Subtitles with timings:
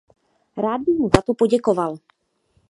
[0.57, 1.95] Rád bych mu za to poděkoval.